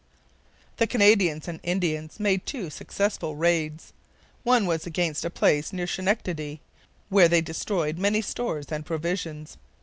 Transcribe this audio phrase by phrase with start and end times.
[0.77, 3.93] The Canadians and Indians made two successful raids.
[4.41, 6.59] One was against a place near Schenectady,
[7.09, 9.57] where they destroyed many stores and provisions.